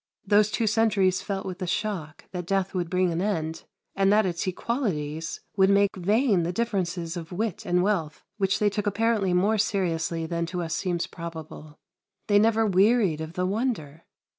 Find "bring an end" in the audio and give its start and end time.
2.89-3.65